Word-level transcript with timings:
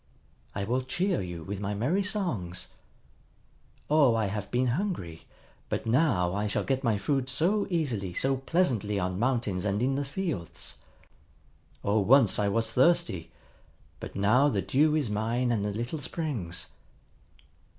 I 0.55 0.63
will 0.63 0.81
cheer 0.81 1.21
you 1.21 1.43
with 1.43 1.59
my 1.59 1.75
merry 1.75 2.01
songs. 2.01 2.69
Oh, 3.87 4.15
I 4.15 4.25
have 4.25 4.49
been 4.49 4.65
hungry; 4.69 5.27
but 5.69 5.85
now 5.85 6.33
I 6.33 6.47
shall 6.47 6.63
get 6.63 6.83
my 6.83 6.97
food 6.97 7.29
so 7.29 7.67
easily, 7.69 8.11
so 8.11 8.37
pleasantly 8.37 8.97
on 8.97 9.19
mountains 9.19 9.63
and 9.63 9.79
in 9.83 9.93
the 9.93 10.03
fields. 10.03 10.79
Oh, 11.83 11.99
once 11.99 12.39
I 12.39 12.47
was 12.47 12.71
thirsty; 12.71 13.29
but 13.99 14.15
now 14.15 14.49
the 14.49 14.63
dew 14.63 14.95
is 14.95 15.11
mine 15.11 15.51
and 15.51 15.63
the 15.63 15.71
little 15.71 15.99
springs. 15.99 16.65